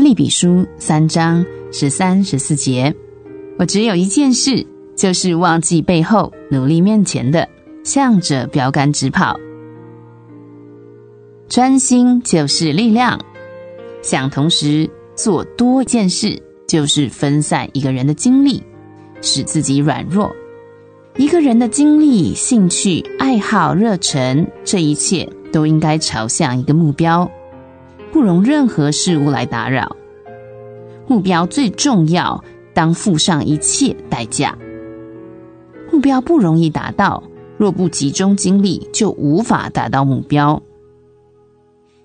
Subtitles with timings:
[0.00, 2.94] 利比书三章十三、十四节，
[3.58, 4.66] 我只有一件事，
[4.96, 7.48] 就是忘记背后，努力面前的，
[7.84, 9.38] 向着标杆直跑。
[11.48, 13.20] 专心就是力量，
[14.02, 18.62] 想同时做多件事，就是分散一个人的精力，
[19.20, 20.34] 使自己软弱。
[21.16, 27.28] 一个人的精力、兴趣、爱好、热忱，这一切都应该朝向一个目标，
[28.20, 29.96] 不容任何事物来打扰。
[31.08, 34.58] 目标最重要，当付上一切代价。
[35.90, 37.22] 目标不容易达到，
[37.56, 40.62] 若不集中精力，就无法达到目标。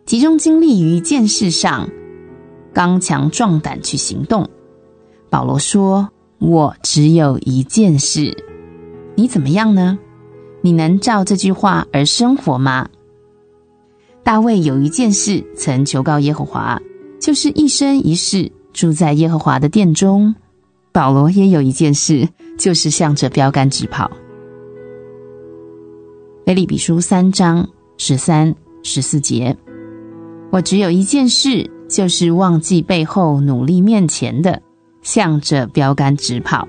[0.06, 1.90] 集中精力于一件事上，
[2.74, 4.50] 刚强壮胆去行动。
[5.30, 8.46] 保罗说：“我只有一件事。”
[9.16, 10.00] 你怎么样呢？
[10.62, 12.88] 你能照这句话而生活吗？
[14.26, 16.82] 大卫有一件事曾求告耶和华，
[17.20, 20.34] 就是一生一世住在耶和华的殿中。
[20.92, 24.10] 保罗也有一件事，就是向着标杆直跑。
[26.44, 29.56] 腓立比书三章十三、十四节，
[30.52, 34.60] 我只有一件事，就是忘记背后，努力面前的，
[35.04, 36.68] 向着标杆直跑。